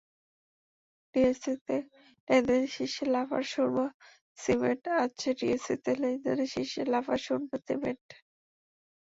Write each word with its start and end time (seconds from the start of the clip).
ডিএসইতে 1.15 1.75
লেনদেনে 2.27 2.67
শীর্ষে 2.75 3.03
লাফার্জ 3.13 3.47
সুরমা 3.53 3.87
সিমেন্টআজ 4.37 5.09
ডিএসইতে 5.39 5.91
লেনদেনে 6.01 6.45
শীর্ষে 6.53 6.81
রয়েছে 6.81 6.91
লাফার্জ 6.93 7.21
সুরমা 7.27 7.57
সিমেন্ট। 7.67 8.07